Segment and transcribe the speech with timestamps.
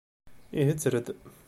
[0.59, 1.07] Ihi tter-d!